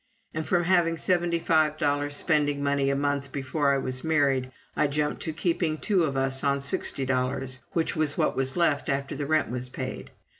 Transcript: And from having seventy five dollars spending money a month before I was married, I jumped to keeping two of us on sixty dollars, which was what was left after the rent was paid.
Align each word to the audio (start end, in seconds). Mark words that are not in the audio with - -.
And 0.33 0.47
from 0.47 0.63
having 0.63 0.97
seventy 0.97 1.37
five 1.37 1.77
dollars 1.77 2.15
spending 2.15 2.63
money 2.63 2.89
a 2.89 2.95
month 2.95 3.31
before 3.31 3.71
I 3.71 3.77
was 3.77 4.03
married, 4.03 4.51
I 4.75 4.87
jumped 4.87 5.21
to 5.21 5.31
keeping 5.31 5.77
two 5.77 6.05
of 6.05 6.17
us 6.17 6.43
on 6.43 6.59
sixty 6.59 7.05
dollars, 7.05 7.59
which 7.73 7.95
was 7.95 8.17
what 8.17 8.35
was 8.35 8.57
left 8.57 8.89
after 8.89 9.15
the 9.15 9.27
rent 9.27 9.51
was 9.51 9.69
paid. 9.69 10.09